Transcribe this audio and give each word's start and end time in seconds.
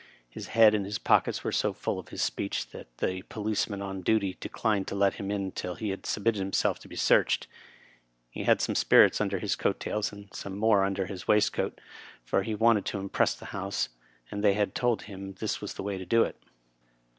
His 0.27 0.47
head 0.57 0.73
and 0.73 0.83
his 0.83 0.97
pockets 0.97 1.43
were 1.43 1.51
so 1.51 1.73
full 1.73 1.99
of 1.99 2.09
his 2.09 2.23
speech 2.23 2.71
that 2.71 2.87
the 2.97 3.21
policemen 3.29 3.83
on 3.83 4.01
duty 4.01 4.35
declined 4.39 4.87
to 4.87 4.95
let 4.95 5.13
him 5.21 5.29
in 5.29 5.51
till 5.51 5.75
he 5.75 5.89
had 5.91 6.07
submitted 6.07 6.39
himself 6.39 6.79
to 6.79 6.87
be 6.87 6.95
searched. 6.95 7.45
He 8.31 8.45
had 8.45 8.61
some 8.61 8.73
spirits 8.73 9.21
under 9.21 9.37
his 9.37 9.55
coat 9.55 9.79
tails 9.79 10.11
and 10.11 10.33
some 10.33 10.57
more 10.57 10.83
under 10.83 11.05
his 11.05 11.27
waistcoat, 11.27 11.79
for 12.25 12.41
he 12.41 12.55
wanted 12.55 12.85
to 12.85 12.99
impress 12.99 13.35
the 13.35 13.45
House, 13.53 13.89
and 14.31 14.43
they 14.43 14.53
had 14.55 14.73
told 14.73 15.03
him 15.03 15.33
this 15.33 15.61
was 15.61 15.75
the 15.75 15.83
way 15.83 15.99
to 15.99 16.05
do 16.07 16.23
it. 16.23 16.41